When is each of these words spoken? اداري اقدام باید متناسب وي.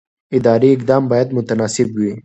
اداري 0.37 0.69
اقدام 0.75 1.03
باید 1.11 1.29
متناسب 1.37 1.87
وي. 1.99 2.11